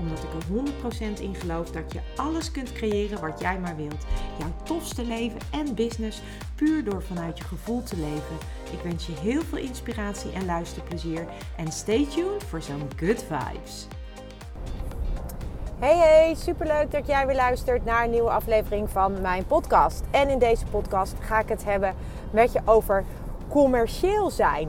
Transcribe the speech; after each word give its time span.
Omdat 0.00 0.18
ik 0.18 0.32
er 0.32 1.16
100% 1.16 1.20
in 1.20 1.34
geloof 1.34 1.70
dat 1.70 1.92
je 1.92 2.00
alles 2.16 2.50
kunt 2.50 2.72
creëren 2.72 3.20
wat 3.20 3.40
jij 3.40 3.58
maar 3.58 3.76
wilt. 3.76 4.06
Jouw 4.38 4.52
tofste 4.62 5.04
leven 5.04 5.40
en 5.50 5.74
business 5.74 6.22
puur 6.54 6.84
door 6.84 7.02
vanuit 7.02 7.38
je 7.38 7.44
gevoel 7.44 7.82
te 7.82 7.96
leven. 7.96 8.36
Ik 8.72 8.80
wens 8.82 9.06
je 9.06 9.12
heel 9.12 9.42
veel 9.42 9.58
inspiratie 9.58 10.32
en 10.32 10.44
luisterplezier. 10.44 11.26
En 11.56 11.72
stay 11.72 12.06
tuned 12.06 12.44
voor 12.44 12.62
zo'n 12.62 12.88
good 12.96 13.24
vibes. 13.28 13.86
Hey 15.78 15.96
hey, 15.96 16.34
superleuk 16.34 16.90
dat 16.90 17.06
jij 17.06 17.26
weer 17.26 17.36
luistert 17.36 17.84
naar 17.84 18.04
een 18.04 18.10
nieuwe 18.10 18.30
aflevering 18.30 18.90
van 18.90 19.20
mijn 19.20 19.46
podcast. 19.46 20.02
En 20.10 20.28
in 20.28 20.38
deze 20.38 20.66
podcast 20.66 21.14
ga 21.20 21.38
ik 21.38 21.48
het 21.48 21.64
hebben 21.64 21.94
met 22.30 22.52
je 22.52 22.60
over 22.64 23.04
commercieel 23.48 24.30
zijn. 24.30 24.68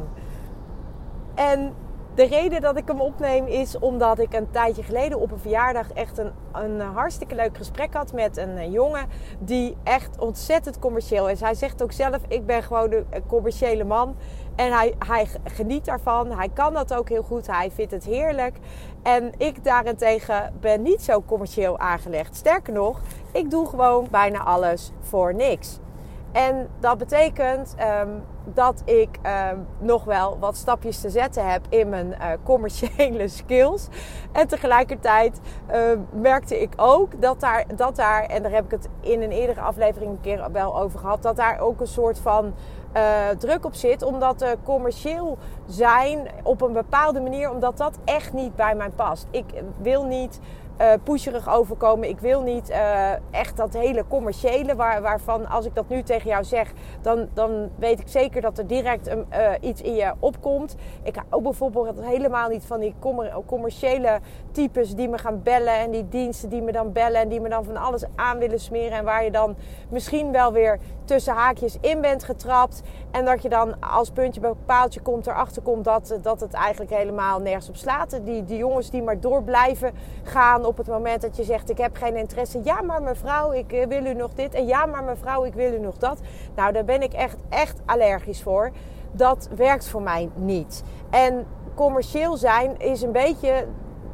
En 1.36 1.74
de 2.16 2.26
reden 2.26 2.62
dat 2.62 2.78
ik 2.78 2.88
hem 2.88 3.02
opneem 3.02 3.46
is 3.46 3.80
omdat 3.80 4.20
ik 4.20 4.34
een 4.34 4.52
tijdje 4.52 4.84
geleden 4.84 5.20
op 5.20 5.32
een 5.32 5.40
verjaardag 5.40 5.92
echt 5.92 6.18
een, 6.18 6.32
een 6.52 6.80
hartstikke 6.80 7.36
leuk 7.36 7.58
gesprek 7.58 7.94
had 7.94 8.14
met 8.14 8.38
een 8.38 8.58
eh, 8.58 8.72
jongen 8.72 9.06
die 9.40 9.78
echt 9.84 10.20
ontzettend 10.20 10.80
commercieel 10.80 11.30
is. 11.30 11.40
Hij 11.40 11.54
zegt 11.54 11.84
ook 11.84 11.92
zelf: 11.92 12.18
Ik 12.28 12.46
ben 12.46 12.64
gewoon 12.64 12.90
de 12.90 13.06
commerciële 13.28 13.84
man. 13.84 14.16
En 14.56 14.72
hij, 14.72 14.96
hij 15.08 15.28
geniet 15.44 15.86
daarvan. 15.86 16.32
Hij 16.32 16.50
kan 16.54 16.74
dat 16.74 16.94
ook 16.94 17.10
heel 17.10 17.24
goed. 17.24 17.48
Hij 17.48 17.72
vindt 17.72 17.92
het 17.92 18.04
heerlijk. 18.04 18.58
En 19.04 19.32
ik 19.38 19.64
daarentegen 19.64 20.54
ben 20.60 20.82
niet 20.82 21.02
zo 21.02 21.24
commercieel 21.26 21.80
aangelegd. 21.80 22.36
Sterker 22.36 22.74
nog, 22.74 23.00
ik 23.32 23.52
doe 23.52 23.68
gewoon 23.68 24.08
bijna 24.12 24.44
alles 24.44 24.92
voor 25.00 25.36
niks. 25.36 25.81
En 26.32 26.70
dat 26.80 26.98
betekent 26.98 27.76
um, 28.02 28.24
dat 28.44 28.82
ik 28.86 29.20
um, 29.52 29.68
nog 29.78 30.04
wel 30.04 30.40
wat 30.40 30.56
stapjes 30.56 31.02
te 31.02 31.10
zetten 31.10 31.50
heb 31.50 31.66
in 31.70 31.90
mijn 31.90 32.08
uh, 32.08 32.28
commerciële 32.44 33.28
skills. 33.40 33.88
En 34.32 34.48
tegelijkertijd 34.48 35.40
uh, 35.72 35.78
merkte 36.12 36.62
ik 36.62 36.74
ook 36.76 37.22
dat 37.22 37.40
daar, 37.40 37.66
dat 37.76 37.96
daar, 37.96 38.24
en 38.24 38.44
daar 38.44 38.52
heb 38.52 38.66
ik 38.66 38.72
het 38.72 38.90
in 39.00 39.22
een 39.22 39.32
eerdere 39.32 39.62
aflevering 39.62 40.12
een 40.12 40.22
keer 40.22 40.52
wel 40.52 40.80
over 40.80 41.00
gehad, 41.00 41.22
dat 41.22 41.36
daar 41.36 41.60
ook 41.60 41.80
een 41.80 41.88
soort 41.88 42.20
van 42.20 42.54
uh, 42.96 43.30
druk 43.38 43.66
op 43.66 43.74
zit. 43.74 44.02
Omdat 44.04 44.42
uh, 44.42 44.50
commercieel 44.64 45.38
zijn 45.66 46.28
op 46.44 46.62
een 46.62 46.74
bepaalde 46.74 47.22
manier, 47.22 47.52
omdat 47.52 47.78
dat 47.78 47.98
echt 48.06 48.34
niet 48.34 48.56
bij 48.56 48.76
mij 48.76 48.90
past. 48.90 49.28
Ik 49.32 49.46
wil 49.82 50.06
niet 50.06 50.40
uh, 50.78 51.56
overkomen. 51.56 52.10
Ik 52.10 52.20
wil 52.20 52.42
niet 52.42 52.70
uh, 52.70 53.12
echt 53.32 53.58
dat 53.58 53.74
hele 53.74 54.06
commerciële, 54.08 54.76
waar, 54.76 55.02
waarvan 55.02 55.48
als 55.48 55.66
ik 55.66 55.76
dat 55.76 55.90
nu 55.90 56.04
tegen 56.04 56.30
jou 56.30 56.44
zeg, 56.44 56.74
dan, 57.02 57.28
dan 57.34 57.70
weet 57.76 58.00
ik 58.00 58.08
zeker 58.08 58.42
dat 58.42 58.58
er 58.58 58.68
direct 58.68 59.08
een, 59.08 59.26
uh, 59.32 59.52
iets 59.62 59.82
in 59.82 59.96
je 59.96 60.14
opkomt. 60.20 60.76
Ik 61.04 61.16
hou 61.30 61.42
bijvoorbeeld 61.42 62.02
helemaal 62.02 62.50
niet 62.50 62.66
van 62.66 62.80
die 62.80 62.96
commerciële 63.46 64.20
types 64.52 64.96
die 64.96 65.10
me 65.10 65.18
gaan 65.18 65.42
bellen 65.44 65.76
en 65.76 65.92
die 65.92 66.08
diensten 66.08 66.50
die 66.50 66.62
me 66.62 66.72
dan 66.72 66.92
bellen 66.92 67.22
en 67.22 67.30
die 67.30 67.42
me 67.42 67.50
dan 67.50 67.64
van 67.64 67.78
alles 67.78 68.04
aan 68.16 68.38
willen 68.38 68.60
smeren 68.60 68.98
en 68.98 69.04
waar 69.04 69.24
je 69.24 69.32
dan 69.32 69.56
misschien 69.90 70.32
wel 70.32 70.52
weer 70.52 70.80
tussen 71.12 71.34
haakjes 71.34 71.78
in 71.82 72.02
bent 72.02 72.24
getrapt 72.24 72.82
en 73.12 73.26
dat 73.26 73.42
je 73.42 73.50
dan 73.50 73.80
als 73.80 74.10
puntje 74.10 74.42
bij 74.42 74.54
paaltje 74.66 75.02
komt 75.02 75.28
erachter 75.28 75.62
komt 75.62 75.84
dat, 75.84 76.18
dat 76.22 76.40
het 76.40 76.54
eigenlijk 76.54 76.92
helemaal 76.92 77.40
nergens 77.40 77.70
op 77.70 77.76
slaat. 77.76 78.20
Die, 78.24 78.46
die 78.46 78.58
jongens 78.58 78.90
die 78.90 79.04
maar 79.04 79.20
door 79.20 79.44
blijven 79.44 79.92
gaan 80.24 80.66
op 80.66 80.78
het 80.78 80.88
moment 80.88 81.22
dat 81.22 81.38
je 81.38 81.44
zegt: 81.44 81.70
Ik 81.70 81.78
heb 81.78 81.98
geen 81.98 82.16
interesse. 82.16 82.60
Ja, 82.64 82.82
maar 82.82 83.02
mevrouw, 83.02 83.52
ik 83.52 83.72
eh, 83.72 83.88
wil 83.88 84.06
u 84.06 84.14
nog 84.14 84.34
dit. 84.34 84.54
En 84.54 84.66
ja, 84.66 84.86
maar 84.86 85.04
mevrouw, 85.04 85.44
ik 85.44 85.54
wil 85.54 85.74
u 85.74 85.80
nog 85.80 85.98
dat. 85.98 86.20
Nou, 86.56 86.74
daar 86.74 86.86
ben 86.86 87.02
ik 87.02 87.14
echt, 87.14 87.38
echt 87.50 87.80
allergisch 87.86 88.42
voor. 88.42 88.72
Dat 89.12 89.50
werkt 89.56 89.88
voor 89.88 90.02
mij 90.02 90.30
niet. 90.36 90.84
En 91.10 91.46
commercieel 91.76 92.38
zijn 92.38 92.80
is 92.80 93.02
een 93.02 93.12
beetje. 93.12 93.68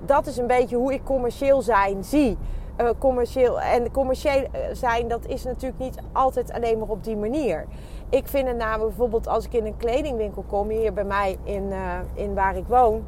Dat 0.05 0.25
is 0.25 0.37
een 0.37 0.47
beetje 0.47 0.75
hoe 0.75 0.93
ik 0.93 1.03
commercieel 1.03 1.61
zijn 1.61 2.03
zie. 2.03 2.37
Uh, 2.81 2.89
commercieel. 2.97 3.61
En 3.61 3.91
commercieel 3.91 4.43
eh, 4.51 4.61
zijn, 4.71 5.07
dat 5.07 5.25
is 5.25 5.43
natuurlijk 5.43 5.79
niet 5.79 5.97
altijd 6.11 6.51
alleen 6.51 6.77
maar 6.79 6.87
op 6.87 7.03
die 7.03 7.15
manier. 7.15 7.65
Ik 8.09 8.27
vind 8.27 8.47
het 8.47 8.57
bijvoorbeeld 8.57 9.27
als 9.27 9.45
ik 9.45 9.53
in 9.53 9.65
een 9.65 9.77
kledingwinkel 9.77 10.43
kom, 10.47 10.69
hier 10.69 10.93
bij 10.93 11.03
mij 11.03 11.37
in, 11.43 11.63
uh, 11.63 11.93
in 12.13 12.33
waar 12.33 12.57
ik 12.57 12.67
woon, 12.67 13.05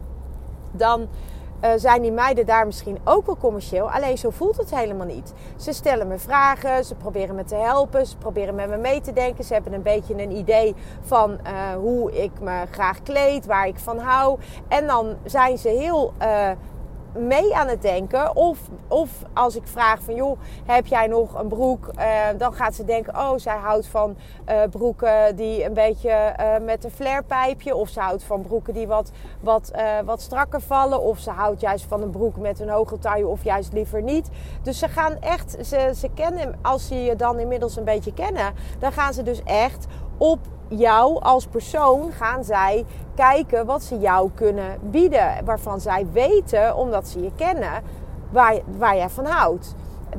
dan 0.71 1.07
zijn 1.75 2.01
die 2.01 2.11
meiden 2.11 2.45
daar 2.45 2.65
misschien 2.65 2.97
ook 3.03 3.25
wel 3.25 3.37
commercieel. 3.37 3.91
Alleen 3.91 4.17
zo 4.17 4.29
voelt 4.29 4.57
het 4.57 4.75
helemaal 4.75 5.05
niet. 5.05 5.33
Ze 5.55 5.73
stellen 5.73 6.07
me 6.07 6.19
vragen, 6.19 6.85
ze 6.85 6.95
proberen 6.95 7.35
me 7.35 7.43
te 7.43 7.55
helpen, 7.55 8.05
ze 8.05 8.17
proberen 8.17 8.55
met 8.55 8.69
me 8.69 8.77
mee 8.77 9.01
te 9.01 9.13
denken. 9.13 9.43
Ze 9.43 9.53
hebben 9.53 9.73
een 9.73 9.81
beetje 9.81 10.23
een 10.23 10.31
idee 10.31 10.75
van 11.01 11.39
hoe 11.79 12.23
ik 12.23 12.31
me 12.41 12.65
graag 12.71 13.01
kleed, 13.03 13.45
waar 13.45 13.67
ik 13.67 13.79
van 13.79 13.97
hou. 13.97 14.39
En 14.67 14.87
dan 14.87 15.15
zijn 15.25 15.57
ze 15.57 15.69
heel 15.69 16.13
mee 17.17 17.55
aan 17.55 17.67
het 17.67 17.81
denken. 17.81 18.35
Of, 18.35 18.59
of 18.87 19.09
als 19.33 19.55
ik 19.55 19.67
vraag 19.67 20.01
van 20.01 20.15
joh, 20.15 20.39
heb 20.65 20.85
jij 20.85 21.07
nog 21.07 21.39
een 21.39 21.47
broek? 21.47 21.91
Uh, 21.97 22.05
dan 22.37 22.53
gaat 22.53 22.75
ze 22.75 22.85
denken, 22.85 23.15
oh, 23.15 23.31
zij 23.35 23.57
houdt 23.57 23.87
van 23.87 24.17
uh, 24.49 24.61
broeken 24.69 25.35
die 25.35 25.65
een 25.65 25.73
beetje 25.73 26.35
uh, 26.39 26.65
met 26.65 26.83
een 26.83 26.91
flairpijpje. 26.91 27.75
Of 27.75 27.89
ze 27.89 27.99
houdt 27.99 28.23
van 28.23 28.41
broeken 28.41 28.73
die 28.73 28.87
wat, 28.87 29.11
wat, 29.41 29.71
wat 30.05 30.21
strakker 30.21 30.61
vallen. 30.61 31.01
Of 31.01 31.19
ze 31.19 31.29
houdt 31.29 31.61
juist 31.61 31.85
van 31.85 32.01
een 32.01 32.09
broek 32.09 32.37
met 32.37 32.59
een 32.59 32.69
hoge 32.69 32.97
taille 32.97 33.27
of 33.27 33.43
juist 33.43 33.73
liever 33.73 34.01
niet. 34.01 34.29
Dus 34.61 34.79
ze 34.79 34.87
gaan 34.87 35.19
echt, 35.19 35.57
ze, 35.61 35.91
ze 35.95 36.09
kennen, 36.13 36.59
als 36.61 36.87
ze 36.87 37.03
je 37.03 37.15
dan 37.15 37.39
inmiddels 37.39 37.77
een 37.77 37.83
beetje 37.83 38.13
kennen, 38.13 38.53
dan 38.79 38.91
gaan 38.91 39.13
ze 39.13 39.23
dus 39.23 39.43
echt 39.43 39.85
op 40.17 40.39
jou 40.69 41.19
als 41.21 41.45
persoon 41.45 42.11
gaan 42.11 42.43
zij 42.43 42.85
kijken 43.15 43.65
wat 43.65 43.83
ze 43.83 43.99
jou 43.99 44.29
kunnen 44.35 44.77
bieden. 44.81 45.45
Waarvan 45.45 45.79
zij 45.79 46.07
weten, 46.11 46.75
omdat 46.75 47.07
ze 47.07 47.21
je 47.21 47.31
kennen, 47.35 47.83
waar, 48.29 48.59
waar 48.77 48.95
jij 48.95 49.09
van 49.09 49.25
houdt 49.25 49.75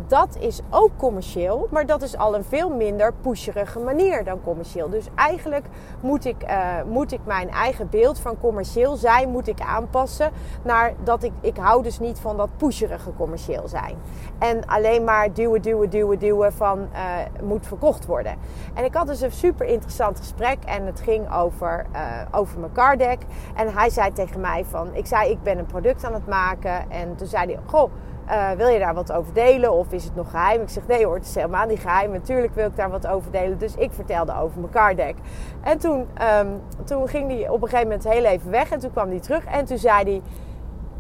dat 0.06 0.36
is 0.38 0.60
ook 0.70 0.90
commercieel, 0.96 1.68
maar 1.70 1.86
dat 1.86 2.02
is 2.02 2.16
al 2.16 2.34
een 2.34 2.44
veel 2.44 2.70
minder 2.70 3.12
pusherige 3.20 3.78
manier 3.78 4.24
dan 4.24 4.40
commercieel. 4.44 4.88
Dus 4.88 5.06
eigenlijk 5.14 5.66
moet 6.00 6.24
ik, 6.24 6.44
uh, 6.48 6.82
moet 6.86 7.12
ik 7.12 7.20
mijn 7.24 7.50
eigen 7.50 7.88
beeld 7.88 8.18
van 8.18 8.38
commercieel 8.38 8.96
zijn, 8.96 9.28
moet 9.28 9.48
ik 9.48 9.60
aanpassen 9.60 10.30
naar 10.62 10.92
dat 11.04 11.22
ik, 11.22 11.32
ik 11.40 11.56
hou 11.56 11.82
dus 11.82 11.98
niet 11.98 12.18
van 12.18 12.36
dat 12.36 12.48
pusherige 12.56 13.10
commercieel 13.16 13.68
zijn. 13.68 13.96
En 14.38 14.66
alleen 14.66 15.04
maar 15.04 15.32
duwen, 15.32 15.62
duwen, 15.62 15.90
duwen, 15.90 16.18
duwen 16.18 16.52
van 16.52 16.78
uh, 16.92 17.14
moet 17.42 17.66
verkocht 17.66 18.06
worden. 18.06 18.36
En 18.74 18.84
ik 18.84 18.94
had 18.94 19.06
dus 19.06 19.20
een 19.20 19.32
super 19.32 19.66
interessant 19.66 20.18
gesprek 20.18 20.58
en 20.64 20.86
het 20.86 21.00
ging 21.00 21.34
over, 21.34 21.86
uh, 21.92 22.00
over 22.30 22.58
mijn 22.58 22.72
card 22.72 22.98
deck. 22.98 23.18
En 23.54 23.72
hij 23.72 23.90
zei 23.90 24.12
tegen 24.12 24.40
mij 24.40 24.64
van, 24.64 24.94
ik 24.94 25.06
zei 25.06 25.30
ik 25.30 25.42
ben 25.42 25.58
een 25.58 25.66
product 25.66 26.04
aan 26.04 26.14
het 26.14 26.26
maken. 26.26 26.90
En 26.90 27.16
toen 27.16 27.26
zei 27.26 27.46
hij, 27.46 27.58
goh 27.66 27.90
uh, 28.30 28.50
wil 28.50 28.68
je 28.68 28.78
daar 28.78 28.94
wat 28.94 29.12
over 29.12 29.34
delen 29.34 29.72
of 29.72 29.92
is 29.92 30.04
het 30.04 30.14
nog 30.14 30.30
geheim? 30.30 30.60
Ik 30.62 30.68
zeg 30.68 30.86
nee 30.86 31.04
hoor, 31.04 31.14
het 31.14 31.26
is 31.26 31.34
helemaal 31.34 31.66
niet 31.66 31.80
geheim. 31.80 32.12
Natuurlijk 32.12 32.54
wil 32.54 32.66
ik 32.66 32.76
daar 32.76 32.90
wat 32.90 33.06
over 33.06 33.30
delen. 33.30 33.58
Dus 33.58 33.74
ik 33.74 33.92
vertelde 33.92 34.36
over 34.36 34.60
mijn 34.60 34.72
card. 34.72 35.14
En 35.62 35.78
toen, 35.78 36.08
um, 36.38 36.60
toen 36.84 37.08
ging 37.08 37.30
hij 37.30 37.48
op 37.48 37.62
een 37.62 37.68
gegeven 37.68 37.88
moment 37.88 38.08
heel 38.08 38.24
even 38.24 38.50
weg. 38.50 38.70
En 38.70 38.78
toen 38.78 38.90
kwam 38.90 39.08
hij 39.08 39.20
terug. 39.20 39.44
En 39.44 39.64
toen 39.64 39.78
zei 39.78 40.04
hij... 40.04 40.22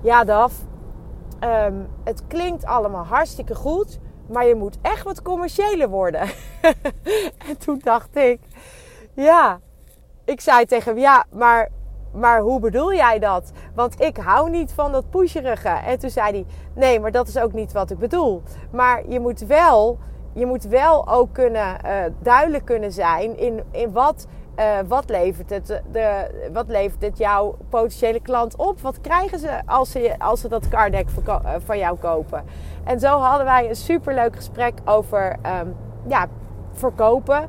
Ja 0.02 0.24
Daf, 0.24 0.52
um, 1.44 1.88
het 2.04 2.26
klinkt 2.26 2.64
allemaal 2.64 3.04
hartstikke 3.04 3.54
goed. 3.54 3.98
Maar 4.28 4.46
je 4.46 4.54
moet 4.54 4.78
echt 4.82 5.02
wat 5.02 5.22
commerciëler 5.22 5.88
worden. 5.88 6.20
en 7.48 7.58
toen 7.58 7.80
dacht 7.82 8.16
ik... 8.16 8.40
Ja, 9.12 9.60
ik 10.24 10.40
zei 10.40 10.64
tegen 10.64 10.92
hem... 10.92 11.00
Ja, 11.00 11.24
maar 11.30 11.68
maar 12.12 12.40
hoe 12.40 12.60
bedoel 12.60 12.94
jij 12.94 13.18
dat? 13.18 13.52
Want 13.74 14.00
ik 14.00 14.16
hou 14.16 14.50
niet 14.50 14.72
van 14.72 14.92
dat 14.92 15.10
pusherige. 15.10 15.68
En 15.68 15.98
toen 15.98 16.10
zei 16.10 16.30
hij, 16.30 16.46
nee, 16.74 17.00
maar 17.00 17.10
dat 17.10 17.28
is 17.28 17.38
ook 17.38 17.52
niet 17.52 17.72
wat 17.72 17.90
ik 17.90 17.98
bedoel. 17.98 18.42
Maar 18.72 19.02
je 19.08 19.20
moet 19.20 19.40
wel, 19.40 19.98
je 20.32 20.46
moet 20.46 20.64
wel 20.64 21.08
ook 21.08 21.32
kunnen, 21.32 21.76
uh, 21.84 21.92
duidelijk 22.18 22.64
kunnen 22.64 22.92
zijn 22.92 23.38
in, 23.38 23.62
in 23.70 23.92
wat, 23.92 24.26
uh, 24.58 24.78
wat, 24.88 25.08
levert 25.08 25.50
het, 25.50 25.82
de, 25.92 26.30
wat 26.52 26.68
levert 26.68 27.02
het 27.02 27.18
jouw 27.18 27.56
potentiële 27.68 28.20
klant 28.20 28.56
op? 28.56 28.80
Wat 28.80 29.00
krijgen 29.00 29.38
ze 29.38 29.60
als 29.66 29.90
ze, 29.90 30.14
als 30.18 30.40
ze 30.40 30.48
dat 30.48 30.68
card 30.68 30.92
deck 30.92 31.08
uh, 31.28 31.36
van 31.64 31.78
jou 31.78 31.98
kopen? 31.98 32.44
En 32.84 33.00
zo 33.00 33.18
hadden 33.18 33.46
wij 33.46 33.68
een 33.68 33.76
superleuk 33.76 34.36
gesprek 34.36 34.74
over 34.84 35.36
um, 35.62 35.76
ja, 36.06 36.26
verkopen. 36.80 37.40
Uh, 37.40 37.48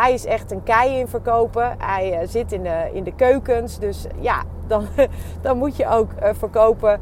hij 0.00 0.12
is 0.12 0.24
echt 0.24 0.50
een 0.50 0.62
kei 0.62 0.98
in 0.98 1.08
verkopen. 1.08 1.74
Hij 1.78 2.22
uh, 2.22 2.28
zit 2.28 2.52
in 2.52 2.62
de, 2.62 2.90
in 2.92 3.04
de 3.04 3.14
keukens. 3.14 3.78
Dus 3.78 4.06
ja, 4.18 4.42
dan, 4.66 4.86
dan 5.42 5.58
moet 5.58 5.76
je 5.76 5.88
ook 5.88 6.10
uh, 6.22 6.28
verkopen. 6.32 7.00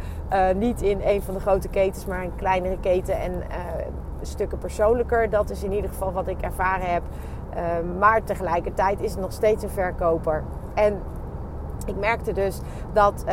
niet 0.57 0.83
in 0.83 1.01
een 1.05 1.23
van 1.23 1.35
de 1.35 1.41
grote 1.41 1.69
ketens, 1.69 2.07
maar 2.07 2.23
een 2.23 2.37
kleinere 2.37 2.79
keten. 2.81 3.21
En 3.21 3.43
stukken 4.23 4.59
persoonlijker. 4.59 5.31
Dat 5.31 5.51
is 5.51 5.63
in 5.63 5.73
ieder 5.73 5.91
geval 5.91 6.13
wat 6.13 6.29
ik 6.29 6.41
ervaren 6.41 6.93
heb. 6.93 7.03
Ehm, 7.55 7.99
maar 7.99 8.25
tegelijkertijd 8.25 9.01
is 9.01 9.11
het 9.11 9.21
nog 9.21 9.33
steeds 9.33 9.63
een 9.63 9.71
verkoper. 9.71 10.43
En 10.75 11.03
ik 11.87 11.97
merkte 11.97 12.33
dus 12.33 12.61
dat, 12.93 13.25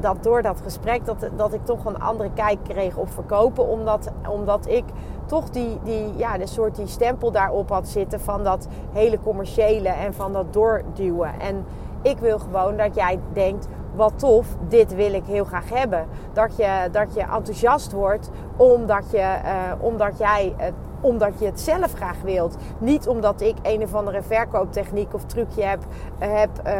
dat 0.00 0.22
door 0.22 0.42
dat 0.42 0.60
gesprek 0.60 1.04
dat, 1.04 1.28
dat 1.36 1.52
ik 1.52 1.64
toch 1.64 1.84
een 1.84 2.00
andere 2.00 2.30
kijk 2.34 2.58
kreeg 2.62 2.96
op 2.96 3.10
verkopen. 3.10 3.66
Omdat, 3.66 4.10
omdat 4.28 4.68
ik 4.68 4.84
toch 5.26 5.50
die, 5.50 5.78
die, 5.82 6.16
ja, 6.16 6.38
de 6.38 6.46
soort 6.46 6.76
die 6.76 6.86
stempel 6.86 7.30
daarop 7.30 7.68
had 7.68 7.88
zitten 7.88 8.20
van 8.20 8.44
dat 8.44 8.68
hele 8.92 9.18
commerciële 9.22 9.88
en 9.88 10.14
van 10.14 10.32
dat 10.32 10.52
doorduwen. 10.52 11.40
En 11.40 11.64
ik 12.02 12.18
wil 12.18 12.38
gewoon 12.38 12.76
dat 12.76 12.94
jij 12.94 13.18
denkt, 13.32 13.68
wat 13.94 14.18
tof, 14.18 14.46
dit 14.68 14.94
wil 14.94 15.12
ik 15.12 15.24
heel 15.24 15.44
graag 15.44 15.68
hebben. 15.68 16.06
Dat 16.32 16.56
je, 16.56 16.88
dat 16.92 17.14
je 17.14 17.20
enthousiast 17.20 17.92
wordt 17.92 18.30
omdat, 18.56 19.10
je, 19.10 19.18
uh, 19.44 19.72
omdat 19.80 20.18
jij 20.18 20.54
het 20.56 20.74
omdat 21.06 21.38
je 21.38 21.46
het 21.46 21.60
zelf 21.60 21.92
graag 21.92 22.20
wilt. 22.22 22.56
Niet 22.78 23.08
omdat 23.08 23.40
ik 23.40 23.56
een 23.62 23.82
of 23.82 23.94
andere 23.94 24.22
verkooptechniek 24.22 25.14
of 25.14 25.24
trucje 25.24 25.62
heb, 25.62 25.80
eh, 26.18 26.28
heb 26.32 26.50
uh, 26.66 26.72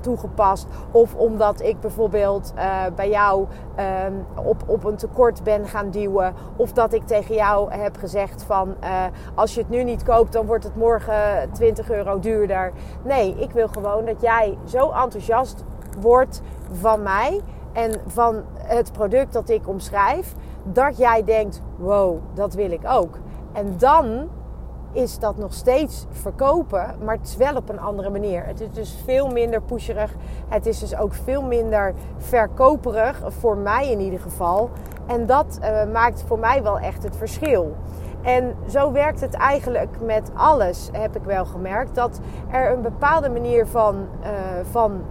toegepast. 0.00 0.66
Of 0.90 1.14
omdat 1.14 1.62
ik 1.62 1.80
bijvoorbeeld 1.80 2.52
uh, 2.56 2.82
bij 2.96 3.10
jou 3.10 3.46
ehm, 3.74 4.12
op, 4.44 4.62
op 4.66 4.84
een 4.84 4.96
tekort 4.96 5.42
ben 5.42 5.66
gaan 5.66 5.90
duwen. 5.90 6.34
Of 6.56 6.72
dat 6.72 6.92
ik 6.92 7.06
tegen 7.06 7.34
jou 7.34 7.72
heb 7.72 7.96
gezegd 7.96 8.42
van 8.42 8.74
als 9.34 9.54
je 9.54 9.60
het 9.60 9.70
nu 9.70 9.84
niet 9.84 10.02
koopt, 10.02 10.32
dan 10.32 10.46
wordt 10.46 10.64
het 10.64 10.76
morgen 10.76 11.50
20 11.52 11.90
euro 11.90 12.18
duurder. 12.18 12.72
Nee, 13.02 13.34
ik 13.38 13.50
wil 13.50 13.68
gewoon 13.68 14.04
dat 14.04 14.20
jij 14.20 14.58
zo 14.64 14.90
enthousiast 14.90 15.64
wordt 16.00 16.42
van 16.72 17.02
mij 17.02 17.40
en 17.72 17.92
van 18.06 18.42
het 18.58 18.92
product 18.92 19.32
dat 19.32 19.48
ik 19.48 19.68
omschrijf. 19.68 20.34
Dat 20.64 20.98
jij 20.98 21.24
denkt, 21.24 21.62
wow, 21.76 22.18
dat 22.34 22.54
wil 22.54 22.70
ik 22.70 22.82
ook. 22.86 23.18
En 23.52 23.74
dan 23.78 24.28
is 24.92 25.18
dat 25.18 25.36
nog 25.36 25.54
steeds 25.54 26.06
verkopen, 26.10 26.94
maar 27.04 27.16
het 27.16 27.26
is 27.26 27.36
wel 27.36 27.56
op 27.56 27.68
een 27.68 27.80
andere 27.80 28.10
manier. 28.10 28.46
Het 28.46 28.60
is 28.60 28.72
dus 28.72 29.02
veel 29.04 29.28
minder 29.28 29.62
pusherig. 29.62 30.14
Het 30.48 30.66
is 30.66 30.78
dus 30.78 30.96
ook 30.96 31.14
veel 31.14 31.42
minder 31.42 31.94
verkoperig, 32.18 33.22
voor 33.26 33.56
mij 33.56 33.90
in 33.90 34.00
ieder 34.00 34.20
geval. 34.20 34.70
En 35.06 35.26
dat 35.26 35.58
uh, 35.62 35.92
maakt 35.92 36.24
voor 36.26 36.38
mij 36.38 36.62
wel 36.62 36.78
echt 36.78 37.02
het 37.02 37.16
verschil. 37.16 37.76
En 38.22 38.54
zo 38.68 38.92
werkt 38.92 39.20
het 39.20 39.34
eigenlijk 39.34 40.00
met 40.00 40.30
alles, 40.34 40.88
heb 40.92 41.16
ik 41.16 41.24
wel 41.24 41.44
gemerkt. 41.44 41.94
Dat 41.94 42.20
er 42.50 42.72
een 42.72 42.82
bepaalde 42.82 43.30
manier 43.30 43.66
van, 43.66 44.06
uh, 44.22 44.28
van 44.70 45.02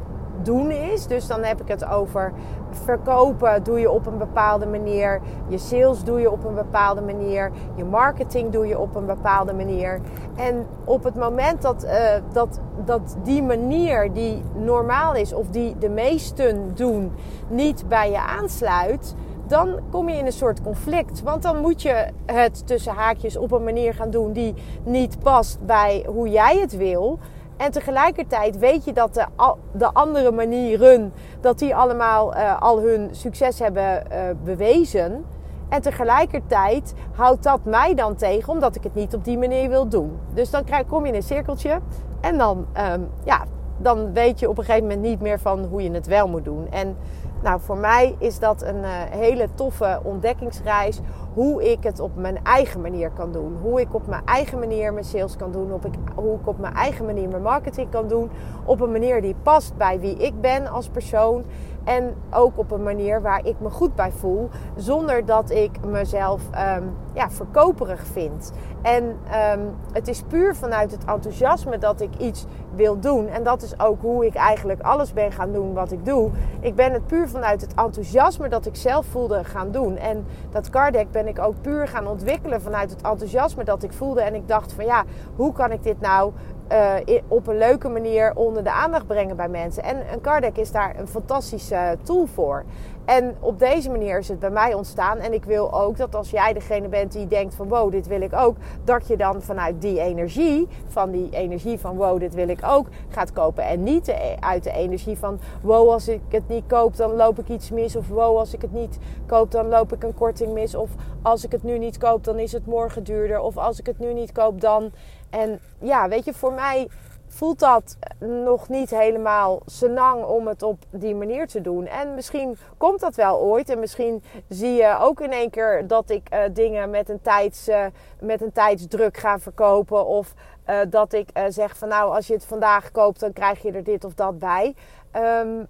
doen 0.46 0.72
is. 0.72 1.08
Dus 1.08 1.28
dan 1.28 1.44
heb 1.44 1.62
ik 1.62 1.68
het 1.68 1.86
over 1.86 2.34
verkopen 2.70 3.64
doe 3.64 3.80
je 3.80 3.92
op 3.92 4.06
een 4.06 4.18
bepaalde 4.18 4.66
manier. 4.66 5.22
Je 5.48 5.58
sales 5.58 6.04
doe 6.04 6.20
je 6.20 6.32
op 6.32 6.46
een 6.46 6.56
bepaalde 6.56 7.02
manier. 7.02 7.52
Je 7.76 7.86
marketing 7.86 8.52
doe 8.52 8.68
je 8.68 8.80
op 8.80 8.96
een 8.96 9.06
bepaalde 9.06 9.54
manier. 9.54 10.00
En 10.36 10.68
op 10.84 11.04
het 11.04 11.16
moment 11.16 11.62
dat, 11.62 11.84
uh, 11.84 11.92
dat, 12.32 12.60
dat 12.86 13.18
die 13.24 13.44
manier 13.44 14.14
die 14.14 14.42
normaal 14.54 15.16
is 15.16 15.34
of 15.34 15.48
die 15.48 15.78
de 15.78 15.90
meesten 15.90 16.72
doen 16.76 17.12
niet 17.48 17.88
bij 17.88 18.12
je 18.12 18.22
aansluit 18.22 19.16
dan 19.50 19.80
kom 19.92 20.10
je 20.10 20.18
in 20.18 20.26
een 20.26 20.32
soort 20.32 20.62
conflict. 20.62 21.22
Want 21.22 21.42
dan 21.42 21.62
moet 21.62 21.82
je 21.82 22.08
het 22.26 22.68
tussen 22.68 22.94
haakjes 22.94 23.38
op 23.38 23.52
een 23.52 23.64
manier 23.64 23.94
gaan 23.94 24.10
doen 24.10 24.34
die 24.34 24.54
niet 24.84 25.20
past 25.20 25.66
bij 25.66 26.06
hoe 26.08 26.30
jij 26.30 26.58
het 26.60 26.78
wil. 26.78 27.20
En 27.60 27.72
tegelijkertijd 27.72 28.58
weet 28.58 28.86
je 28.86 28.94
dat 28.94 29.14
de, 29.14 29.26
de 29.72 29.94
andere 29.94 30.32
manieren, 30.32 31.14
dat 31.42 31.60
die 31.60 31.76
allemaal 31.76 32.36
uh, 32.36 32.62
al 32.62 32.82
hun 32.82 33.10
succes 33.12 33.60
hebben 33.60 34.04
uh, 34.12 34.20
bewezen. 34.44 35.26
En 35.70 35.82
tegelijkertijd 35.82 36.94
houdt 37.16 37.44
dat 37.44 37.60
mij 37.64 37.94
dan 37.94 38.16
tegen, 38.16 38.54
omdat 38.54 38.76
ik 38.76 38.84
het 38.84 38.96
niet 38.96 39.14
op 39.14 39.24
die 39.24 39.38
manier 39.38 39.70
wil 39.70 39.88
doen. 39.88 40.20
Dus 40.34 40.50
dan 40.50 40.64
krijg, 40.64 40.86
kom 40.88 41.04
je 41.04 41.10
in 41.10 41.16
een 41.16 41.24
cirkeltje 41.24 41.80
en 42.22 42.38
dan, 42.38 42.66
um, 42.94 43.10
ja, 43.24 43.44
dan 43.78 44.14
weet 44.14 44.40
je 44.40 44.50
op 44.50 44.58
een 44.58 44.64
gegeven 44.64 44.88
moment 44.88 45.08
niet 45.08 45.22
meer 45.22 45.40
van 45.40 45.64
hoe 45.64 45.84
je 45.84 45.92
het 45.92 46.08
wel 46.08 46.28
moet 46.28 46.46
doen. 46.46 46.68
En 46.70 46.98
nou, 47.42 47.60
voor 47.62 47.78
mij 47.78 48.16
is 48.18 48.40
dat 48.40 48.62
een 48.62 48.84
uh, 48.84 48.90
hele 49.10 49.48
toffe 49.54 50.00
ontdekkingsreis 50.04 51.00
hoe 51.34 51.72
ik 51.72 51.84
het 51.84 52.00
op 52.00 52.16
mijn 52.16 52.44
eigen 52.44 52.82
manier 52.82 53.12
kan 53.12 53.32
doen. 53.32 53.58
Hoe 53.62 53.82
ik 53.82 53.94
op 53.94 54.08
mijn 54.08 54.26
eigen 54.26 54.60
manier 54.60 54.94
mijn 54.94 55.06
sales 55.06 55.36
kan 55.36 55.52
doen. 55.52 55.74
Op 55.74 55.86
ik, 55.86 55.94
hoe 56.16 56.40
ik 56.40 56.48
op 56.48 56.60
mijn 56.60 56.74
eigen 56.74 57.06
manier 57.06 57.30
mijn 57.30 57.42
marketing 57.42 57.90
kan 57.90 58.08
doen. 58.08 58.30
Op 58.66 58.82
een 58.82 58.92
manier 58.92 59.22
die 59.22 59.36
past 59.44 59.78
bij 59.78 60.00
wie 60.00 60.16
ik 60.16 60.42
ben 60.42 60.68
als 60.68 60.90
persoon. 60.90 61.44
En 61.84 62.16
ook 62.32 62.58
op 62.58 62.72
een 62.72 62.84
manier 62.84 63.22
waar 63.22 63.46
ik 63.46 63.60
me 63.60 63.70
goed 63.70 63.96
bij 63.96 64.12
voel. 64.12 64.50
Zonder 64.76 65.26
dat 65.26 65.50
ik 65.50 65.86
mezelf 65.86 66.42
um, 66.78 66.96
ja, 67.14 67.30
verkoperig 67.30 68.06
vind. 68.06 68.52
En 68.82 69.04
um, 69.04 69.76
het 69.92 70.08
is 70.08 70.24
puur 70.28 70.56
vanuit 70.56 70.92
het 70.92 71.06
enthousiasme 71.06 71.78
dat 71.78 72.02
ik 72.02 72.16
iets 72.18 72.46
wil 72.76 73.00
doen. 73.00 73.28
En 73.28 73.44
dat 73.44 73.62
is 73.62 73.80
ook 73.80 74.02
hoe 74.02 74.26
ik 74.26 74.36
eigenlijk 74.36 74.82
alles 74.82 75.14
ben 75.14 75.32
gaan 75.32 75.52
doen 75.52 75.74
wat 75.74 75.92
ik 75.92 76.06
doe. 76.06 76.30
Ik 76.60 76.76
ben 76.76 76.94
het 76.94 77.08
puur 77.08 77.30
vanuit 77.30 77.62
het 77.62 77.74
enthousiasme 77.74 78.50
dat 78.50 78.66
ik 78.66 78.76
zelf 78.76 79.06
voelde 79.06 79.44
gaan 79.44 79.72
doen. 79.72 79.98
En 79.98 80.26
dat 80.50 80.70
card 80.70 81.12
ben 81.12 81.28
ik 81.28 81.40
ook 81.40 81.62
puur 81.62 81.88
gaan 81.88 82.08
ontwikkelen 82.08 82.62
vanuit 82.62 82.90
het 82.90 83.02
enthousiasme 83.02 83.64
dat 83.64 83.84
ik 83.84 83.94
voelde. 83.94 84.22
En 84.22 84.36
ik 84.36 84.48
dacht 84.48 84.74
van 84.74 84.86
ja, 84.86 85.04
hoe 85.36 85.54
kan 85.54 85.72
ik 85.72 85.84
dit 85.84 86.02
nou 86.02 86.32
uh, 86.72 87.18
op 87.28 87.48
een 87.48 87.58
leuke 87.58 87.90
manier 87.90 88.36
onder 88.36 88.64
de 88.64 88.72
aandacht 88.72 89.08
brengen 89.08 89.36
bij 89.36 89.50
mensen. 89.50 89.84
En 89.84 89.98
een 90.14 90.22
card 90.22 90.58
is 90.58 90.72
daar 90.72 91.00
een 91.00 91.08
fantastische 91.08 91.98
tool 92.04 92.26
voor. 92.26 92.64
En 93.10 93.36
op 93.40 93.60
deze 93.60 93.90
manier 93.90 94.20
is 94.20 94.28
het 94.28 94.40
bij 94.40 94.50
mij 94.50 94.74
ontstaan. 94.74 95.18
En 95.18 95.34
ik 95.34 95.44
wil 95.44 95.74
ook 95.74 95.98
dat 95.98 96.16
als 96.16 96.30
jij 96.30 96.54
degene 96.54 96.88
bent 96.88 97.12
die 97.12 97.28
denkt 97.28 97.56
van 97.56 97.68
wow, 97.68 97.92
dit 97.92 98.08
wil 98.08 98.22
ik 98.22 98.34
ook. 98.36 98.56
Dat 98.84 99.08
je 99.08 99.18
dan 99.18 99.42
vanuit 99.42 99.82
die 99.82 100.00
energie, 100.00 100.68
van 100.88 101.12
die 101.12 101.30
energie 101.32 101.80
van 101.80 101.96
wow, 101.96 102.20
dit 102.20 102.34
wil 102.34 102.48
ik 102.48 102.60
ook, 102.66 102.88
gaat 103.10 103.34
kopen. 103.34 103.64
En 103.64 103.84
niet 103.84 104.06
de, 104.06 104.36
uit 104.40 104.64
de 104.64 104.72
energie 104.72 105.18
van 105.18 105.40
wow, 105.62 105.90
als 105.90 106.08
ik 106.08 106.22
het 106.30 106.48
niet 106.48 106.64
koop, 106.68 106.96
dan 106.96 107.16
loop 107.16 107.40
ik 107.40 107.50
iets 107.50 107.72
mis. 107.72 107.96
Of 107.96 108.08
wow, 108.08 108.38
als 108.38 108.54
ik 108.54 108.62
het 108.62 108.74
niet 108.74 108.98
koop, 109.26 109.52
dan 109.52 109.68
loop 109.68 109.94
ik 109.94 110.04
een 110.04 110.14
korting 110.14 110.54
mis. 110.54 110.76
Of 110.76 110.90
als 111.22 111.46
ik 111.46 111.52
het 111.52 111.64
nu 111.64 111.78
niet 111.78 111.98
koop, 111.98 112.24
dan 112.24 112.40
is 112.40 112.52
het 112.52 112.66
morgen 112.66 113.04
duurder. 113.04 113.40
Of 113.40 113.58
als 113.58 113.80
ik 113.80 113.86
het 113.86 114.00
nu 114.00 114.14
niet 114.14 114.32
koop, 114.32 114.62
dan. 114.62 114.92
En 115.30 115.60
ja, 115.80 116.08
weet 116.08 116.26
je, 116.26 116.34
voor 116.34 116.54
mij 116.54 116.88
voelt 117.30 117.60
dat 117.60 117.98
nog 118.20 118.70
niet 118.70 118.90
helemaal 118.90 119.62
senang 119.66 120.24
om 120.24 120.48
het 120.48 120.64
op 120.64 120.84
die 120.90 121.16
manier 121.16 121.48
te 121.48 121.62
doen. 121.62 121.86
En 121.86 122.16
misschien 122.16 122.58
komt 122.78 123.00
dat 123.00 123.16
wel 123.16 123.40
ooit. 123.40 123.70
En 123.70 123.80
misschien 123.80 124.24
zie 124.50 124.74
je 124.74 124.98
ook 125.00 125.22
in 125.22 125.32
één 125.32 125.50
keer 125.50 125.88
dat 125.88 126.10
ik 126.10 126.34
uh, 126.34 126.40
dingen 126.52 126.90
met 126.90 127.10
een, 127.10 127.22
tijds, 127.22 127.70
uh, 127.70 127.86
met 128.20 128.42
een 128.42 128.52
tijdsdruk 128.52 129.18
ga 129.18 129.40
verkopen. 129.40 130.06
Of 130.06 130.34
uh, 130.70 130.80
dat 130.90 131.14
ik 131.14 131.30
zeg 131.48 131.78
van 131.78 131.88
nou, 131.88 132.16
als 132.16 132.28
je 132.28 132.34
het 132.34 132.46
vandaag 132.46 132.92
koopt, 132.92 133.20
dan 133.20 133.34
krijg 133.34 133.62
je 133.62 133.72
er 133.72 133.84
dit 133.84 134.04
of 134.04 134.14
dat 134.14 134.40
bij. 134.40 134.76
Um, 135.16 135.68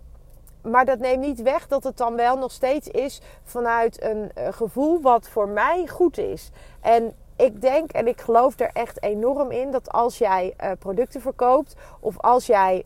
maar 0.62 0.86
dat 0.86 1.00
neemt 1.00 1.26
niet 1.26 1.42
weg 1.42 1.68
dat 1.68 1.84
het 1.84 1.98
dan 1.98 2.16
wel 2.16 2.38
nog 2.38 2.52
steeds 2.52 2.88
is 2.88 3.22
vanuit 3.44 4.04
een 4.04 4.32
gevoel 4.36 5.02
wat 5.02 5.30
voor 5.30 5.48
mij 5.48 5.88
goed 5.88 6.18
is. 6.18 6.52
En 6.82 7.14
ik 7.40 7.62
denk 7.62 7.92
en 7.92 8.08
ik 8.08 8.22
geloof 8.22 8.60
er 8.60 8.70
echt 8.74 9.04
enorm 9.04 9.52
in 9.52 9.72
dat 9.72 9.92
als 9.92 10.18
jij 10.18 10.54
uh, 10.64 10.72
producten 10.80 11.22
verkoopt 11.22 11.76
of 12.00 12.20
als 12.20 12.46
jij 12.46 12.84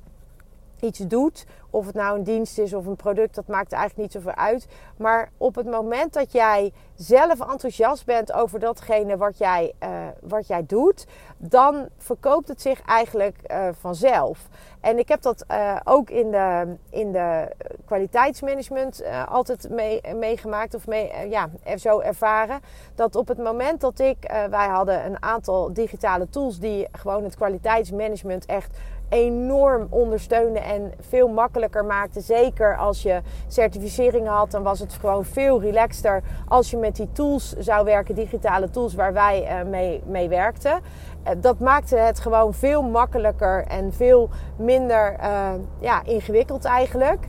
iets 0.79 0.99
doet, 0.99 1.45
of 1.73 1.85
het 1.85 1.95
nou 1.95 2.17
een 2.17 2.23
dienst 2.23 2.59
is 2.59 2.73
of 2.73 2.85
een 2.85 2.95
product, 2.95 3.35
dat 3.35 3.47
maakt 3.47 3.71
eigenlijk 3.71 4.01
niet 4.01 4.23
zoveel 4.23 4.41
uit. 4.41 4.67
Maar 4.97 5.31
op 5.37 5.55
het 5.55 5.65
moment 5.65 6.13
dat 6.13 6.31
jij 6.31 6.71
zelf 6.95 7.39
enthousiast 7.51 8.05
bent 8.05 8.33
over 8.33 8.59
datgene 8.59 9.17
wat 9.17 9.37
jij, 9.37 9.73
uh, 9.83 9.89
wat 10.21 10.47
jij 10.47 10.65
doet, 10.65 11.05
dan 11.37 11.87
verkoopt 11.97 12.47
het 12.47 12.61
zich 12.61 12.81
eigenlijk 12.81 13.37
uh, 13.51 13.67
vanzelf. 13.79 14.47
En 14.79 14.97
ik 14.97 15.07
heb 15.07 15.21
dat 15.21 15.45
uh, 15.51 15.79
ook 15.83 16.09
in 16.09 16.31
de, 16.31 16.75
in 16.89 17.11
de 17.11 17.51
kwaliteitsmanagement 17.85 19.03
altijd 19.27 19.69
mee, 19.69 20.01
meegemaakt 20.15 20.75
of 20.75 20.87
mee, 20.87 21.29
ja, 21.29 21.49
zo 21.75 21.99
ervaren. 21.99 22.59
Dat 22.95 23.15
op 23.15 23.27
het 23.27 23.37
moment 23.37 23.81
dat 23.81 23.99
ik, 23.99 24.17
wij 24.49 24.67
hadden 24.67 25.05
een 25.05 25.23
aantal 25.23 25.73
digitale 25.73 26.29
tools 26.29 26.59
die 26.59 26.87
gewoon 26.91 27.23
het 27.23 27.35
kwaliteitsmanagement 27.35 28.45
echt 28.45 28.77
enorm 29.09 29.87
ondersteunen 29.89 30.63
en 30.63 30.93
veel 30.99 31.27
makkelijker 31.27 31.62
maakte. 31.85 32.21
Zeker 32.21 32.77
als 32.77 33.01
je 33.01 33.21
certificeringen 33.47 34.31
had, 34.31 34.51
dan 34.51 34.63
was 34.63 34.79
het 34.79 34.93
gewoon 34.93 35.25
veel 35.25 35.61
relaxter 35.61 36.23
als 36.47 36.71
je 36.71 36.77
met 36.77 36.95
die 36.95 37.11
tools 37.11 37.53
zou 37.57 37.85
werken, 37.85 38.15
digitale 38.15 38.69
tools 38.69 38.93
waar 38.93 39.13
wij 39.13 39.63
uh, 39.65 40.01
mee, 40.05 40.29
werkten. 40.29 40.71
Uh, 40.71 41.31
dat 41.37 41.59
maakte 41.59 41.97
het 41.97 42.19
gewoon 42.19 42.53
veel 42.53 42.81
makkelijker 42.81 43.65
en 43.67 43.93
veel 43.93 44.29
minder 44.57 45.15
uh, 45.19 45.51
ja, 45.79 46.03
ingewikkeld 46.03 46.65
eigenlijk. 46.65 47.25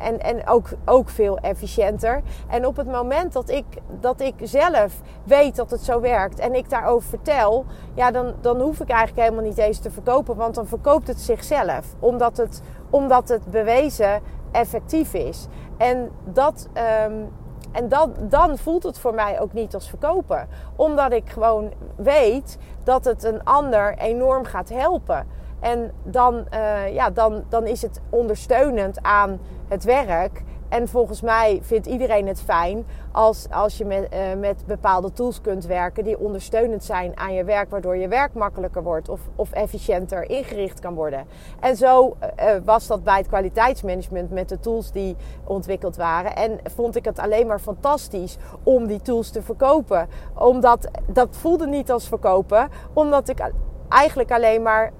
En 0.00 0.20
en 0.20 0.46
ook, 0.46 0.68
ook 0.84 1.08
veel 1.08 1.38
efficiënter. 1.38 2.22
En 2.48 2.66
op 2.66 2.76
het 2.76 2.86
moment 2.86 3.32
dat 3.32 3.50
ik, 3.50 3.64
dat 4.00 4.20
ik 4.20 4.34
zelf 4.42 5.00
weet 5.24 5.56
dat 5.56 5.70
het 5.70 5.80
zo 5.80 6.00
werkt 6.00 6.38
en 6.38 6.54
ik 6.54 6.70
daarover 6.70 7.08
vertel, 7.08 7.64
ja, 7.94 8.10
dan, 8.10 8.34
dan 8.40 8.60
hoef 8.60 8.80
ik 8.80 8.88
eigenlijk 8.88 9.28
helemaal 9.28 9.48
niet 9.48 9.58
eens 9.58 9.78
te 9.78 9.90
verkopen, 9.90 10.36
want 10.36 10.54
dan 10.54 10.66
verkoopt 10.66 11.08
het 11.08 11.20
zichzelf. 11.20 11.94
Omdat 11.98 12.36
het, 12.36 12.62
omdat 12.90 13.28
het 13.28 13.44
bewezen 13.44 14.20
effectief 14.52 15.14
is. 15.14 15.46
En 15.76 16.10
dat. 16.24 16.68
Um, 17.06 17.28
En 17.72 17.88
dat, 17.88 18.08
dan 18.20 18.58
voelt 18.58 18.82
het 18.82 18.98
voor 18.98 19.14
mij 19.14 19.40
ook 19.40 19.52
niet 19.52 19.74
als 19.74 19.88
verkopen. 19.88 20.48
Omdat 20.76 21.12
ik 21.12 21.30
gewoon 21.30 21.72
weet 21.96 22.58
dat 22.84 23.04
het 23.04 23.24
een 23.24 23.44
ander 23.44 23.98
enorm 23.98 24.44
gaat 24.44 24.68
helpen. 24.68 25.26
En 25.60 25.92
dan, 26.02 26.46
uh, 26.54 26.94
ja, 26.94 27.10
dan, 27.10 27.44
dan 27.48 27.66
is 27.66 27.82
het 27.82 28.00
ondersteunend 28.10 29.02
aan 29.02 29.40
het 29.68 29.84
werk. 29.84 30.42
En 30.68 30.88
volgens 30.88 31.20
mij 31.20 31.58
vindt 31.62 31.86
iedereen 31.86 32.26
het 32.26 32.40
fijn 32.40 32.86
als, 33.12 33.46
als 33.50 33.78
je 33.78 33.84
met, 33.84 34.08
uh, 34.12 34.40
met 34.40 34.66
bepaalde 34.66 35.12
tools 35.12 35.40
kunt 35.40 35.66
werken 35.66 36.04
die 36.04 36.18
ondersteunend 36.18 36.84
zijn 36.84 37.18
aan 37.18 37.34
je 37.34 37.44
werk, 37.44 37.70
waardoor 37.70 37.96
je 37.96 38.08
werk 38.08 38.34
makkelijker 38.34 38.82
wordt 38.82 39.08
of, 39.08 39.20
of 39.36 39.52
efficiënter 39.52 40.30
ingericht 40.30 40.80
kan 40.80 40.94
worden. 40.94 41.26
En 41.60 41.76
zo 41.76 42.16
uh, 42.20 42.50
was 42.64 42.86
dat 42.86 43.04
bij 43.04 43.16
het 43.16 43.26
kwaliteitsmanagement 43.26 44.30
met 44.30 44.48
de 44.48 44.60
tools 44.60 44.92
die 44.92 45.16
ontwikkeld 45.44 45.96
waren. 45.96 46.36
En 46.36 46.58
vond 46.64 46.96
ik 46.96 47.04
het 47.04 47.18
alleen 47.18 47.46
maar 47.46 47.60
fantastisch 47.60 48.36
om 48.62 48.86
die 48.86 49.02
tools 49.02 49.30
te 49.30 49.42
verkopen. 49.42 50.08
Omdat 50.34 50.90
dat 51.06 51.36
voelde 51.36 51.66
niet 51.66 51.90
als 51.90 52.08
verkopen, 52.08 52.68
omdat 52.92 53.28
ik 53.28 53.50
eigenlijk 53.88 54.32
alleen 54.32 54.62
maar 54.62 54.92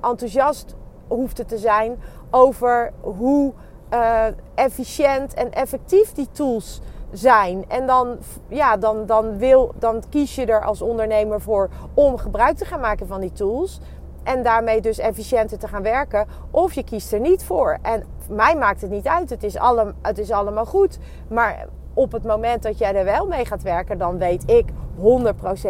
enthousiast 0.00 0.74
hoefde 1.08 1.44
te 1.44 1.58
zijn 1.58 1.98
over 2.30 2.92
hoe 3.00 3.52
uh, 3.92 4.24
efficiënt 4.54 5.34
en 5.34 5.52
effectief 5.52 6.12
die 6.12 6.28
tools 6.32 6.80
zijn. 7.12 7.64
En 7.68 7.86
dan, 7.86 8.16
ja, 8.48 8.76
dan, 8.76 9.06
dan, 9.06 9.38
wil, 9.38 9.74
dan 9.78 10.02
kies 10.10 10.34
je 10.34 10.46
er 10.46 10.64
als 10.64 10.82
ondernemer 10.82 11.40
voor 11.40 11.68
om 11.94 12.16
gebruik 12.18 12.56
te 12.56 12.64
gaan 12.64 12.80
maken 12.80 13.06
van 13.06 13.20
die 13.20 13.32
tools. 13.32 13.80
En 14.22 14.42
daarmee 14.42 14.80
dus 14.80 14.98
efficiënter 14.98 15.58
te 15.58 15.68
gaan 15.68 15.82
werken. 15.82 16.26
Of 16.50 16.72
je 16.72 16.84
kiest 16.84 17.12
er 17.12 17.20
niet 17.20 17.44
voor. 17.44 17.78
En 17.82 18.04
mij 18.28 18.56
maakt 18.56 18.80
het 18.80 18.90
niet 18.90 19.06
uit. 19.06 19.30
Het 19.30 19.42
is, 19.42 19.56
alle, 19.56 19.94
het 20.02 20.18
is 20.18 20.30
allemaal 20.30 20.66
goed. 20.66 20.98
Maar 21.28 21.66
op 21.94 22.12
het 22.12 22.24
moment 22.24 22.62
dat 22.62 22.78
jij 22.78 22.94
er 22.94 23.04
wel 23.04 23.26
mee 23.26 23.44
gaat 23.44 23.62
werken, 23.62 23.98
dan 23.98 24.18
weet 24.18 24.50
ik 24.50 24.66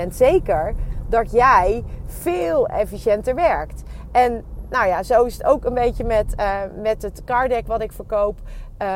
100% 0.05 0.07
zeker 0.09 0.75
dat 1.09 1.33
jij 1.33 1.85
veel 2.07 2.67
efficiënter 2.69 3.35
werkt. 3.35 3.83
En 4.13 4.45
nou 4.71 4.87
ja, 4.87 5.03
zo 5.03 5.25
is 5.25 5.35
het 5.35 5.45
ook 5.45 5.65
een 5.65 5.75
beetje 5.75 6.05
met, 6.05 6.35
uh, 6.41 6.61
met 6.83 7.03
het 7.03 7.25
cardek 7.25 7.67
wat 7.67 7.83
ik 7.83 7.93
verkoop. 7.93 8.39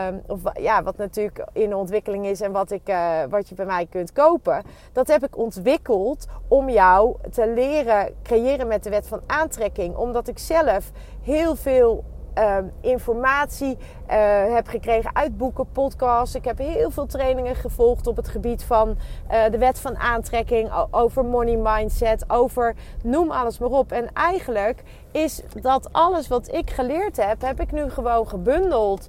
Um, 0.08 0.22
of 0.26 0.40
ja, 0.60 0.82
wat 0.82 0.96
natuurlijk 0.96 1.44
in 1.52 1.74
ontwikkeling 1.74 2.26
is 2.26 2.40
en 2.40 2.52
wat, 2.52 2.70
ik, 2.70 2.88
uh, 2.88 3.18
wat 3.28 3.48
je 3.48 3.54
bij 3.54 3.66
mij 3.66 3.86
kunt 3.86 4.12
kopen. 4.12 4.62
Dat 4.92 5.08
heb 5.08 5.24
ik 5.24 5.36
ontwikkeld 5.38 6.26
om 6.48 6.68
jou 6.68 7.16
te 7.30 7.52
leren 7.54 8.14
creëren 8.22 8.66
met 8.66 8.84
de 8.84 8.90
wet 8.90 9.06
van 9.08 9.20
aantrekking. 9.26 9.96
Omdat 9.96 10.28
ik 10.28 10.38
zelf 10.38 10.90
heel 11.22 11.56
veel 11.56 12.04
uh, 12.40 12.56
informatie 12.80 13.78
uh, 14.10 14.54
heb 14.54 14.68
gekregen 14.68 15.10
uit 15.16 15.36
boeken, 15.36 15.66
podcasts. 15.72 16.34
Ik 16.34 16.44
heb 16.44 16.58
heel 16.58 16.90
veel 16.90 17.06
trainingen 17.06 17.54
gevolgd 17.54 18.06
op 18.06 18.16
het 18.16 18.28
gebied 18.28 18.64
van 18.64 18.88
uh, 18.88 19.44
de 19.50 19.58
wet 19.58 19.80
van 19.80 19.96
aantrekking, 19.96 20.70
over 20.90 21.24
money 21.24 21.56
mindset, 21.56 22.24
over 22.28 22.74
noem 23.02 23.30
alles 23.30 23.58
maar 23.58 23.68
op. 23.68 23.92
En 23.92 24.12
eigenlijk 24.12 24.82
is 25.12 25.42
dat 25.60 25.88
alles 25.92 26.28
wat 26.28 26.54
ik 26.54 26.70
geleerd 26.70 27.16
heb, 27.16 27.40
heb 27.40 27.60
ik 27.60 27.72
nu 27.72 27.90
gewoon 27.90 28.28
gebundeld 28.28 29.08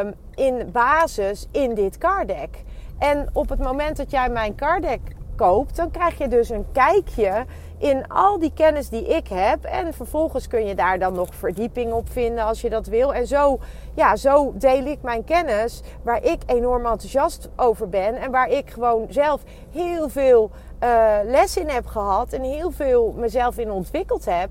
um, 0.00 0.14
in 0.34 0.68
basis 0.72 1.48
in 1.50 1.74
dit 1.74 1.98
card 1.98 2.28
deck. 2.28 2.64
En 2.98 3.28
op 3.32 3.48
het 3.48 3.58
moment 3.58 3.96
dat 3.96 4.10
jij 4.10 4.28
mijn 4.28 4.54
card 4.54 4.82
deck 4.82 5.00
koopt, 5.36 5.76
dan 5.76 5.90
krijg 5.90 6.18
je 6.18 6.28
dus 6.28 6.48
een 6.48 6.66
kijkje 6.72 7.44
in 7.78 8.08
al 8.08 8.38
die 8.38 8.52
kennis 8.54 8.88
die 8.88 9.06
ik 9.06 9.28
heb. 9.28 9.64
En 9.64 9.94
vervolgens 9.94 10.48
kun 10.48 10.66
je 10.66 10.74
daar 10.74 10.98
dan 10.98 11.14
nog 11.14 11.34
verdieping 11.34 11.92
op 11.92 12.10
vinden 12.10 12.44
als 12.44 12.60
je 12.60 12.70
dat 12.70 12.86
wil. 12.86 13.14
En 13.14 13.26
zo, 13.26 13.58
ja, 13.94 14.16
zo 14.16 14.52
deel 14.54 14.84
ik 14.84 15.02
mijn 15.02 15.24
kennis 15.24 15.82
waar 16.02 16.24
ik 16.24 16.42
enorm 16.46 16.86
enthousiast 16.86 17.48
over 17.56 17.88
ben. 17.88 18.14
En 18.14 18.30
waar 18.30 18.48
ik 18.48 18.70
gewoon 18.70 19.06
zelf 19.08 19.42
heel 19.70 20.08
veel 20.08 20.50
uh, 20.82 21.16
les 21.24 21.56
in 21.56 21.68
heb 21.68 21.86
gehad. 21.86 22.32
En 22.32 22.42
heel 22.42 22.70
veel 22.70 23.14
mezelf 23.16 23.58
in 23.58 23.70
ontwikkeld 23.70 24.24
heb. 24.24 24.48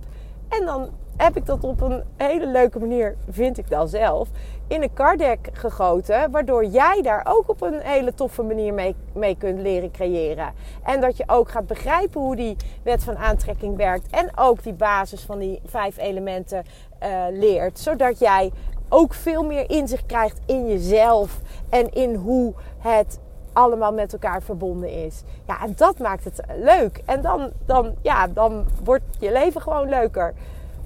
En 0.50 0.66
dan 0.66 0.90
heb 1.18 1.38
ik 1.38 1.46
dat 1.46 1.64
op 1.64 1.82
een 1.82 2.04
hele 2.16 2.48
leuke 2.48 2.80
manier, 2.80 3.16
vind 3.30 3.58
ik 3.58 3.70
dan 3.70 3.88
zelf, 3.88 4.30
in 4.68 4.82
een 4.82 4.94
card 4.94 5.24
gegoten. 5.52 6.32
Waardoor 6.32 6.66
jij 6.66 7.02
daar 7.02 7.26
ook 7.30 7.50
op 7.50 7.62
een 7.62 7.80
hele 7.80 8.14
toffe 8.14 8.44
manier 8.44 8.74
mee, 8.74 8.96
mee 9.14 9.38
kunt 9.38 9.60
leren 9.60 9.92
creëren. 9.92 10.54
En 10.84 11.02
dat 11.02 11.18
je 11.18 11.24
ook 11.28 11.50
gaat 11.50 11.68
begrijpen 11.68 12.22
hoe 12.22 12.36
die 12.36 12.56
wet 12.84 13.04
van 13.04 13.18
aantrekking 13.18 13.78
werkt. 13.78 14.12
En 14.12 14.38
ook 14.38 14.64
die 14.64 14.74
basis 14.74 15.22
van 15.22 15.40
die 15.40 15.62
vijf 15.66 15.98
elementen 15.98 16.64
uh, 17.04 17.26
leert. 17.32 17.80
Zodat 17.80 18.20
jij 18.20 18.52
ook 18.90 19.14
veel 19.14 19.44
meer 19.44 19.70
inzicht 19.70 20.06
krijgt 20.06 20.40
in 20.46 20.68
jezelf. 20.68 21.42
En 21.70 21.94
in 21.94 22.16
hoe 22.16 22.54
het 22.78 23.20
allemaal 23.54 23.94
met 23.94 24.14
elkaar 24.14 24.42
verbonden 24.42 25.06
is. 25.06 25.24
Ja, 25.48 25.62
en 25.64 25.74
dat 25.76 26.00
maakt 26.00 26.24
het 26.24 26.40
leuk. 26.58 27.02
En 27.06 27.22
dan, 27.22 27.52
dan, 27.66 27.94
ja, 28.02 28.28
dan 28.28 28.66
wordt 28.84 29.04
je 29.20 29.32
leven 29.32 29.62
gewoon 29.62 29.90
leuker. 29.90 30.34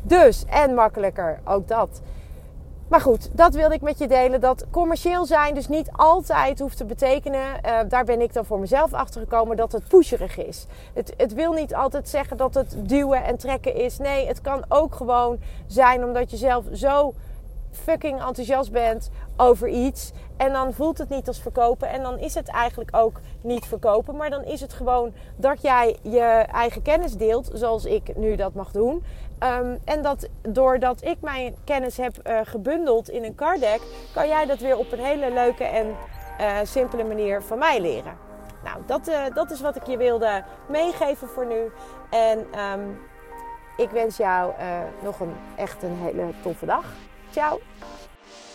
Dus, 0.01 0.46
en 0.46 0.74
makkelijker, 0.74 1.39
ook 1.46 1.68
dat. 1.68 2.01
Maar 2.89 3.01
goed, 3.01 3.29
dat 3.32 3.53
wilde 3.53 3.74
ik 3.74 3.82
met 3.82 3.98
je 3.98 4.08
delen. 4.08 4.41
Dat 4.41 4.65
commercieel 4.72 5.25
zijn 5.25 5.53
dus 5.53 5.68
niet 5.68 5.89
altijd 5.91 6.60
hoeft 6.60 6.77
te 6.77 6.86
betekenen. 6.86 7.41
Uh, 7.41 7.79
daar 7.88 8.06
ben 8.06 8.22
ik 8.22 8.34
dan 8.34 8.46
voor 8.46 8.60
mezelf 8.60 8.94
achter 8.94 9.22
gekomen 9.22 9.58
dat 9.58 9.72
het 9.72 9.88
pusherig 9.88 10.38
is. 10.38 10.65
Het, 10.94 11.13
het 11.18 11.34
wil 11.34 11.53
niet 11.53 11.75
altijd 11.75 12.10
zeggen 12.10 12.38
dat 12.38 12.53
het 12.53 12.75
duwen 12.77 13.24
en 13.24 13.38
trekken 13.38 13.75
is. 13.75 13.98
Nee, 13.98 14.27
het 14.27 14.41
kan 14.41 14.65
ook 14.68 14.96
gewoon 14.96 15.39
zijn 15.68 16.03
omdat 16.03 16.32
je 16.32 16.38
zelf 16.38 16.65
zo 16.74 17.13
fucking 17.72 18.22
enthousiast 18.22 18.72
bent 18.72 19.10
over 19.38 19.68
iets. 19.68 20.12
En 20.38 20.53
dan 20.53 20.74
voelt 20.74 20.98
het 20.98 21.10
niet 21.10 21.27
als 21.27 21.41
verkopen. 21.41 21.89
En 21.89 22.01
dan 22.01 22.20
is 22.20 22.34
het 22.34 22.48
eigenlijk 22.48 22.96
ook 22.96 23.20
niet 23.41 23.65
verkopen. 23.65 24.15
Maar 24.15 24.29
dan 24.29 24.44
is 24.44 24.62
het 24.62 24.74
gewoon 24.74 25.13
dat 25.36 25.62
jij 25.62 25.98
je 26.01 26.46
eigen 26.51 26.82
kennis 26.82 27.18
deelt. 27.18 27.50
Zoals 27.53 27.86
ik 27.86 28.18
nu 28.18 28.36
dat 28.36 28.53
mag 28.53 28.72
doen. 28.72 29.03
Um, 29.43 29.79
en 29.86 30.01
dat 30.01 30.29
doordat 30.41 31.03
ik 31.03 31.22
mijn 31.22 31.55
kennis 31.63 31.98
heb 31.98 32.27
uh, 32.27 32.39
gebundeld 32.43 33.10
in 33.10 33.24
een 33.24 33.36
card 33.36 33.60
deck, 33.60 33.81
kan 34.13 34.27
jij 34.27 34.46
dat 34.46 34.60
weer 34.60 34.77
op 34.77 34.91
een 34.91 35.00
hele 35.00 35.31
leuke 35.31 35.63
en 35.63 35.96
uh, 36.41 36.58
simpele 36.63 37.03
manier 37.03 37.41
van 37.41 37.58
mij 37.58 37.81
leren. 37.81 38.17
Nou, 38.63 38.77
dat, 38.86 39.08
uh, 39.08 39.24
dat 39.34 39.51
is 39.51 39.62
wat 39.62 39.75
ik 39.75 39.86
je 39.86 39.98
wilde 39.98 40.43
meegeven 40.67 41.27
voor 41.27 41.46
nu. 41.46 41.72
En 42.10 42.60
um, 42.60 43.00
ik 43.77 43.89
wens 43.89 44.17
jou 44.17 44.53
nog 45.03 45.19
een 45.19 45.36
echt 45.55 45.84
een 45.84 45.98
hele 45.98 46.34
toffe 46.41 46.65
dag. 46.65 46.86
Ciao! 47.31 47.60